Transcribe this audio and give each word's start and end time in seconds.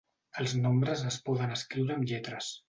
Els 0.43 0.55
nombres 0.61 1.03
es 1.11 1.19
poden 1.27 1.53
escriure 1.59 1.99
amb 1.99 2.11
lletres. 2.15 2.51